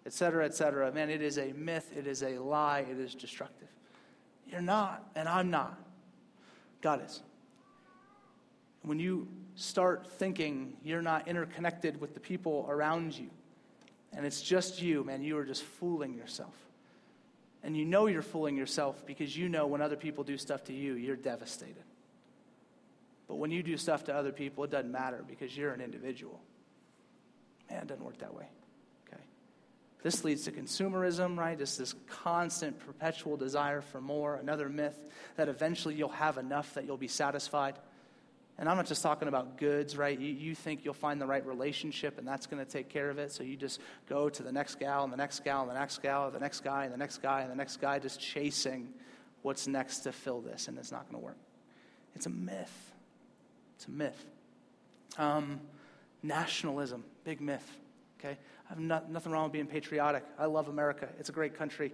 [0.06, 0.92] etc., etc.
[0.92, 3.68] Man, it is a myth, it is a lie, it is destructive.
[4.46, 5.78] You're not, and I'm not.
[6.80, 7.22] God is.
[8.82, 13.30] When you start thinking you're not interconnected with the people around you,
[14.12, 16.54] and it's just you, man, you are just fooling yourself.
[17.62, 20.72] And you know you're fooling yourself because you know when other people do stuff to
[20.72, 21.82] you, you're devastated.
[23.26, 26.40] But when you do stuff to other people, it doesn't matter because you're an individual.
[27.70, 28.46] Man, it doesn't work that way.
[29.08, 29.22] Okay.
[30.02, 31.58] This leads to consumerism, right?
[31.58, 34.34] Just this constant, perpetual desire for more.
[34.36, 34.98] Another myth
[35.36, 37.76] that eventually you'll have enough that you'll be satisfied.
[38.56, 40.16] And I'm not just talking about goods, right?
[40.16, 43.18] You, you think you'll find the right relationship and that's going to take care of
[43.18, 43.32] it.
[43.32, 46.02] So you just go to the next gal and the next gal and the next
[46.02, 48.90] gal, and the next guy and the next guy and the next guy, just chasing
[49.42, 51.36] what's next to fill this, and it's not going to work.
[52.14, 52.93] It's a myth.
[53.76, 54.26] It's a myth.
[55.18, 55.60] Um,
[56.22, 57.68] nationalism, big myth.
[58.18, 58.36] Okay?
[58.66, 60.24] I have not, nothing wrong with being patriotic.
[60.38, 61.08] I love America.
[61.18, 61.92] It's a great country.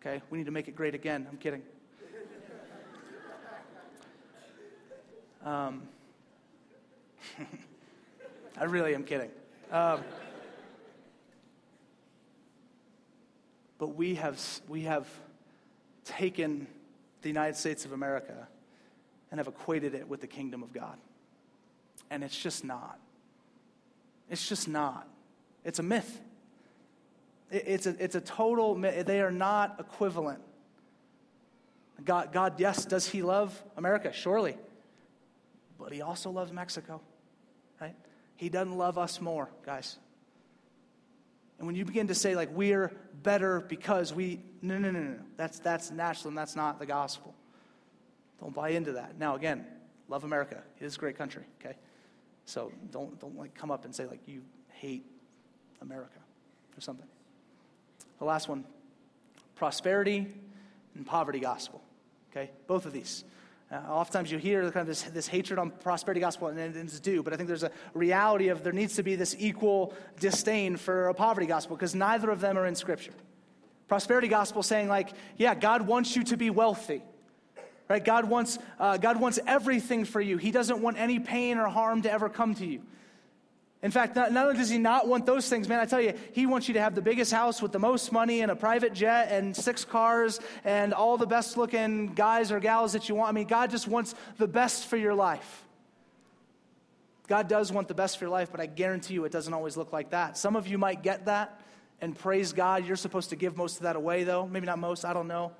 [0.00, 0.22] Okay?
[0.30, 1.26] We need to make it great again.
[1.30, 1.62] I'm kidding.
[5.44, 5.82] Um,
[8.58, 9.30] I really am kidding.
[9.70, 10.00] Um,
[13.78, 15.08] but we have, we have
[16.04, 16.66] taken
[17.22, 18.48] the United States of America
[19.30, 20.98] and have equated it with the kingdom of God.
[22.10, 22.98] And it's just not.
[24.30, 25.08] It's just not.
[25.64, 26.20] It's a myth.
[27.50, 29.06] It's a, it's a total myth.
[29.06, 30.40] They are not equivalent.
[32.04, 34.12] God, God, yes, does He love America?
[34.12, 34.56] Surely.
[35.78, 37.00] But He also loves Mexico,
[37.80, 37.94] right?
[38.36, 39.98] He doesn't love us more, guys.
[41.58, 45.18] And when you begin to say, like, we're better because we, no, no, no, no.
[45.36, 47.34] That's, that's national and that's not the gospel.
[48.40, 49.18] Don't buy into that.
[49.18, 49.64] Now, again,
[50.08, 50.62] love America.
[50.78, 51.76] It is a great country, okay?
[52.46, 55.04] So don't, don't like come up and say like you hate
[55.82, 56.18] America
[56.76, 57.06] or something.
[58.18, 58.64] The last one,
[59.56, 60.26] prosperity
[60.94, 61.82] and poverty gospel.
[62.30, 63.24] Okay, both of these.
[63.70, 67.22] Uh, oftentimes you hear kind of this, this hatred on prosperity gospel, and it's due,
[67.22, 71.08] but I think there's a reality of there needs to be this equal disdain for
[71.08, 73.12] a poverty gospel because neither of them are in Scripture.
[73.88, 77.02] Prosperity gospel saying, like, yeah, God wants you to be wealthy.
[77.88, 78.04] Right?
[78.04, 80.38] God wants, uh, God wants everything for you.
[80.38, 82.82] He doesn't want any pain or harm to ever come to you.
[83.82, 86.14] In fact, not, not, only does he not want those things, man, I tell you,
[86.32, 88.92] he wants you to have the biggest house with the most money and a private
[88.92, 93.28] jet and six cars and all the best looking guys or gals that you want.
[93.28, 95.64] I mean, God just wants the best for your life.
[97.28, 99.76] God does want the best for your life, but I guarantee you it doesn't always
[99.76, 100.36] look like that.
[100.36, 101.60] Some of you might get that
[102.00, 102.86] and praise God.
[102.86, 104.46] You're supposed to give most of that away, though.
[104.48, 105.52] Maybe not most, I don't know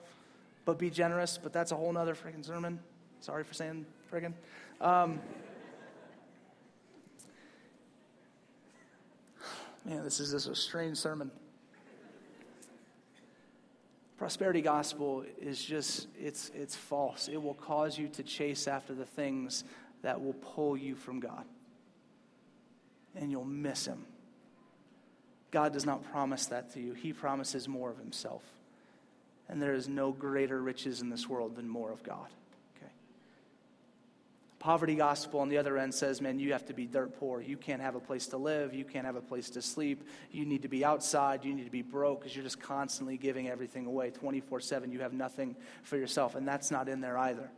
[0.67, 1.39] but be generous.
[1.43, 2.79] But that's a whole nother freaking sermon.
[3.21, 4.35] Sorry for saying friggin'.
[4.83, 5.21] Um,
[9.87, 11.31] man, this is just a strange sermon.
[14.19, 17.29] Prosperity gospel is just, it's, it's false.
[17.29, 19.65] It will cause you to chase after the things
[20.03, 21.45] that will pull you from God.
[23.15, 24.05] And you'll miss Him.
[25.51, 28.43] God does not promise that to you, He promises more of Himself.
[29.49, 32.27] And there is no greater riches in this world than more of God.
[32.77, 32.91] Okay?
[34.59, 37.41] Poverty gospel on the other end says, man, you have to be dirt poor.
[37.41, 38.75] You can't have a place to live.
[38.75, 40.03] You can't have a place to sleep.
[40.33, 41.45] You need to be outside.
[41.45, 44.91] You need to be broke because you're just constantly giving everything away 24 7.
[44.91, 46.35] You have nothing for yourself.
[46.35, 47.49] And that's not in there either.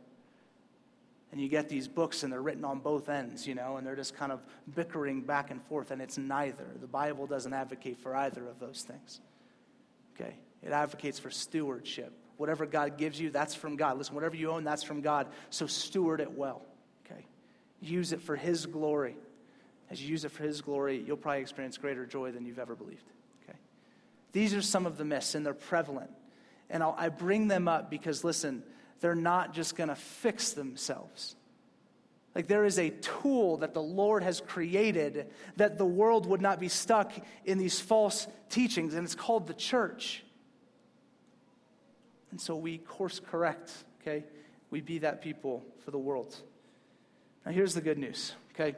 [1.31, 3.95] And you get these books and they're written on both ends, you know, and they're
[3.95, 4.41] just kind of
[4.73, 6.65] bickering back and forth, and it's neither.
[6.79, 9.21] The Bible doesn't advocate for either of those things.
[10.15, 10.35] Okay?
[10.63, 12.13] It advocates for stewardship.
[12.37, 13.97] Whatever God gives you, that's from God.
[13.97, 15.27] Listen, whatever you own, that's from God.
[15.49, 16.61] So steward it well.
[17.05, 17.25] Okay?
[17.81, 19.17] Use it for His glory.
[19.89, 22.75] As you use it for His glory, you'll probably experience greater joy than you've ever
[22.75, 23.03] believed.
[23.43, 23.57] Okay?
[24.31, 26.11] These are some of the myths, and they're prevalent.
[26.69, 28.63] And I'll, I bring them up because, listen,
[28.99, 31.35] they're not just going to fix themselves.
[32.35, 36.59] Like there is a tool that the Lord has created that the world would not
[36.59, 37.11] be stuck
[37.43, 40.23] in these false teachings, and it's called the church.
[42.31, 43.71] And so we course correct,
[44.01, 44.25] okay?
[44.69, 46.35] We be that people for the world.
[47.45, 48.77] Now, here's the good news, okay?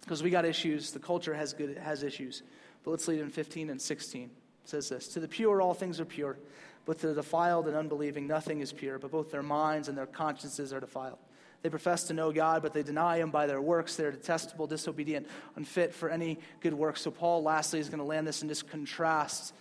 [0.00, 0.90] Because we got issues.
[0.90, 2.42] The culture has, good, has issues.
[2.82, 4.24] But let's lead in 15 and 16.
[4.24, 4.30] It
[4.64, 6.38] says this To the pure, all things are pure.
[6.84, 10.06] But to the defiled and unbelieving, nothing is pure, but both their minds and their
[10.06, 11.18] consciences are defiled.
[11.60, 13.96] They profess to know God, but they deny Him by their works.
[13.96, 16.96] They are detestable, disobedient, unfit for any good work.
[16.96, 19.52] So, Paul, lastly, is going to land this and just contrast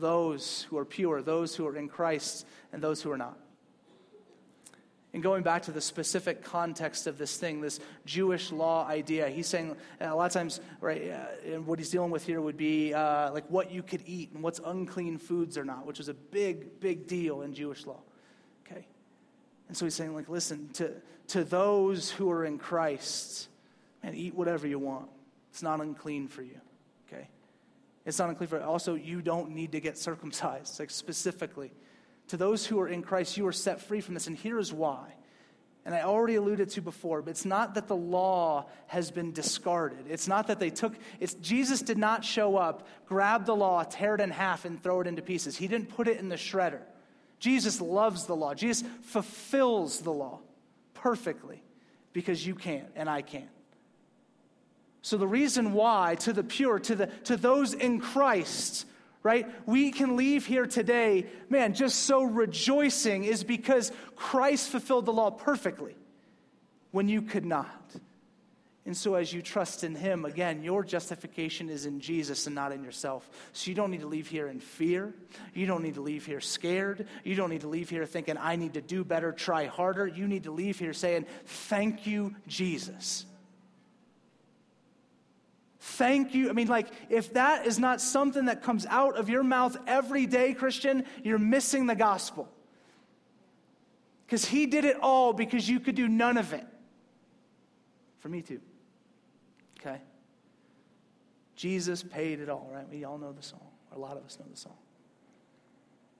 [0.00, 3.38] those who are pure, those who are in Christ, and those who are not.
[5.14, 9.46] And going back to the specific context of this thing, this Jewish law idea, he's
[9.46, 12.56] saying uh, a lot of times, right, uh, and what he's dealing with here would
[12.56, 16.08] be uh, like what you could eat and what's unclean foods or not, which is
[16.08, 18.00] a big, big deal in Jewish law.
[18.66, 18.86] Okay?
[19.68, 20.92] And so he's saying, like, listen, to,
[21.28, 23.48] to those who are in Christ,
[24.02, 25.08] and eat whatever you want.
[25.50, 26.60] It's not unclean for you.
[28.04, 28.62] It's not unclean for.
[28.62, 31.72] Also, you don't need to get circumcised, like specifically.
[32.28, 34.26] To those who are in Christ, you are set free from this.
[34.26, 35.14] And here is why.
[35.84, 40.06] And I already alluded to before, but it's not that the law has been discarded.
[40.08, 44.14] It's not that they took it's Jesus did not show up, grab the law, tear
[44.14, 45.56] it in half and throw it into pieces.
[45.56, 46.82] He didn't put it in the shredder.
[47.40, 48.54] Jesus loves the law.
[48.54, 50.38] Jesus fulfills the law
[50.94, 51.60] perfectly
[52.12, 53.48] because you can't and I can't.
[55.02, 58.86] So the reason why to the pure, to the to those in Christ,
[59.22, 59.48] right?
[59.66, 65.30] We can leave here today, man, just so rejoicing is because Christ fulfilled the law
[65.30, 65.96] perfectly
[66.92, 67.96] when you could not.
[68.84, 72.72] And so, as you trust in Him, again, your justification is in Jesus and not
[72.72, 73.28] in yourself.
[73.52, 75.14] So, you don't need to leave here in fear.
[75.54, 77.06] You don't need to leave here scared.
[77.22, 80.04] You don't need to leave here thinking, I need to do better, try harder.
[80.08, 83.24] You need to leave here saying, Thank you, Jesus.
[85.84, 86.48] Thank you.
[86.48, 90.26] I mean, like, if that is not something that comes out of your mouth every
[90.26, 92.48] day, Christian, you're missing the gospel.
[94.24, 96.64] Because he did it all because you could do none of it.
[98.20, 98.60] For me, too.
[99.80, 100.00] Okay?
[101.56, 102.88] Jesus paid it all, right?
[102.88, 104.76] We all know the song, or a lot of us know the song.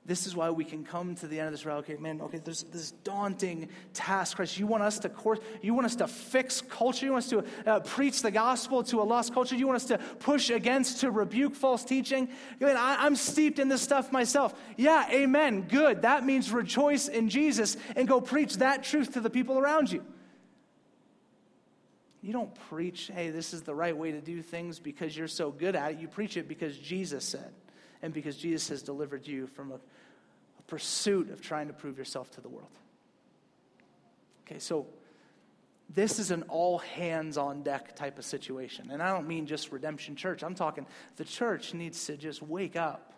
[0.05, 1.78] This is why we can come to the end of this route.
[1.84, 4.59] Okay, man, okay, there's this daunting task, Christ.
[4.59, 7.07] You want us to course, you want us to fix culture.
[7.07, 9.55] You want us to uh, preach the gospel to a lost culture.
[9.55, 12.28] You want us to push against, to rebuke false teaching.
[12.59, 14.55] Man, I, I'm steeped in this stuff myself.
[14.76, 15.68] Yeah, amen.
[15.68, 16.03] Good.
[16.03, 20.05] That means rejoice in Jesus and go preach that truth to the people around you.
[22.22, 25.53] You don't preach, hey, this is the right way to do things because you're so
[25.53, 25.98] good at it.
[26.00, 27.53] You preach it because Jesus said
[28.03, 32.30] and because Jesus has delivered you from a, a pursuit of trying to prove yourself
[32.32, 32.70] to the world.
[34.46, 34.86] Okay, so
[35.94, 38.90] this is an all hands on deck type of situation.
[38.90, 40.42] And I don't mean just Redemption Church.
[40.42, 40.86] I'm talking
[41.16, 43.12] the church needs to just wake up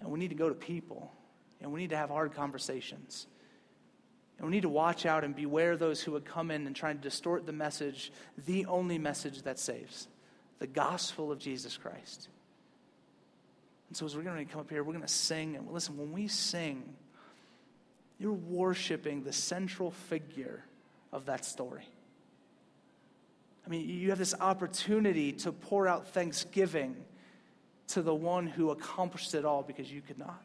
[0.00, 1.12] and we need to go to people
[1.60, 3.26] and we need to have hard conversations.
[4.38, 6.92] And we need to watch out and beware those who would come in and try
[6.92, 8.12] to distort the message,
[8.44, 10.08] the only message that saves
[10.58, 12.28] the gospel of Jesus Christ.
[13.88, 15.56] And so as we're going to come up here, we're going to sing.
[15.56, 16.94] And listen, when we sing,
[18.18, 20.64] you're worshiping the central figure
[21.12, 21.88] of that story.
[23.66, 26.96] I mean, you have this opportunity to pour out thanksgiving
[27.88, 30.42] to the one who accomplished it all because you could not.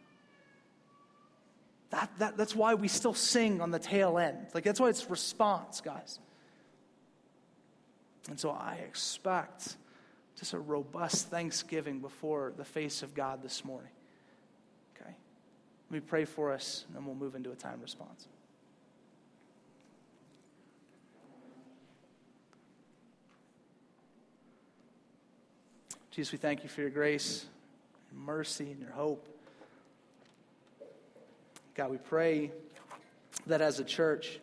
[1.91, 4.37] That, that, that's why we still sing on the tail end.
[4.53, 6.19] Like, that's why it's response, guys.
[8.29, 9.75] And so I expect
[10.39, 13.91] just a robust thanksgiving before the face of God this morning.
[14.95, 15.13] Okay?
[15.89, 18.27] Let me pray for us, and then we'll move into a time response.
[26.11, 27.45] Jesus, we thank you for your grace,
[28.09, 29.25] and mercy, and your hope.
[31.73, 32.51] God, we pray
[33.47, 34.39] that as a church,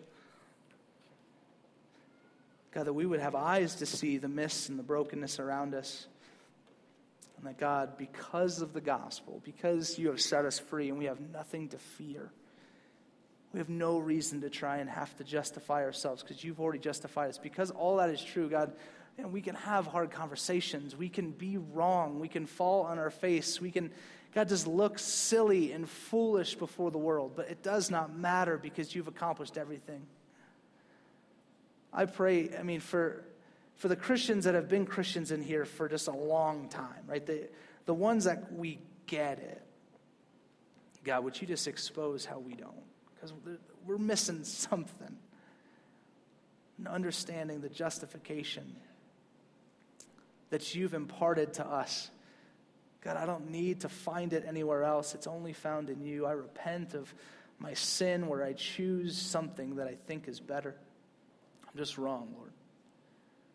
[2.79, 6.07] God, that we would have eyes to see the mists and the brokenness around us.
[7.37, 11.07] And that, God, because of the gospel, because you have set us free and we
[11.07, 12.31] have nothing to fear,
[13.53, 17.31] we have no reason to try and have to justify ourselves because you've already justified
[17.31, 17.39] us.
[17.39, 18.70] Because all that is true, God,
[19.16, 20.95] and we can have hard conversations.
[20.95, 22.20] We can be wrong.
[22.20, 23.61] We can fall on our face.
[23.61, 23.91] We can,
[24.37, 27.33] God, just look silly and foolish before the world.
[27.35, 30.07] But it does not matter because you've accomplished everything.
[31.93, 33.24] I pray, I mean, for,
[33.76, 37.24] for the Christians that have been Christians in here for just a long time, right?
[37.24, 37.49] The,
[37.86, 39.62] the ones that we get it.
[41.05, 42.72] God, would you just expose how we don't?
[43.14, 43.32] Because
[43.86, 45.16] we're missing something.
[46.76, 48.76] And understanding the justification
[50.51, 52.11] that you've imparted to us.
[53.01, 55.14] God, I don't need to find it anywhere else.
[55.14, 56.26] It's only found in you.
[56.26, 57.12] I repent of
[57.59, 60.76] my sin where I choose something that I think is better.
[61.79, 62.51] Just wrong, Lord.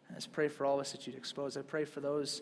[0.09, 1.57] I just pray for all of us that you'd expose.
[1.57, 2.41] I pray for those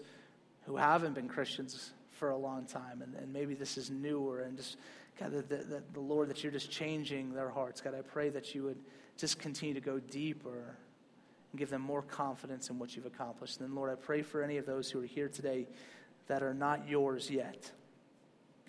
[0.68, 4.58] who haven't been Christians for a long time, and, and maybe this is newer, and
[4.58, 4.78] just,
[5.20, 7.82] God, the, the Lord, that you're just changing their hearts.
[7.82, 8.78] God, I pray that you would
[9.18, 10.76] just continue to go deeper
[11.52, 13.60] and give them more confidence in what you've accomplished.
[13.60, 15.66] And then, Lord, I pray for any of those who are here today
[16.28, 17.72] that are not yours yet,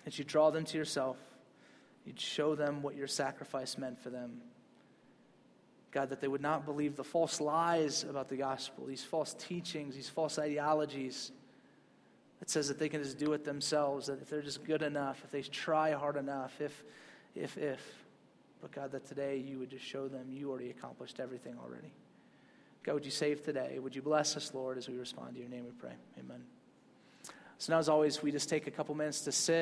[0.03, 1.17] that you draw them to yourself,
[2.07, 4.41] you'd show them what your sacrifice meant for them.
[5.93, 9.95] God, that they would not believe the false lies about the gospel, these false teachings,
[9.95, 11.31] these false ideologies
[12.39, 15.21] that says that they can just do it themselves, that if they're just good enough,
[15.23, 16.83] if they try hard enough, if,
[17.35, 17.79] if, if.
[18.59, 21.93] But God, that today you would just show them you already accomplished everything already.
[22.81, 23.77] God, would you save today?
[23.79, 25.93] Would you bless us, Lord, as we respond to your name, we pray.
[26.19, 26.43] Amen.
[27.59, 29.51] So now, as always, we just take a couple minutes to sit.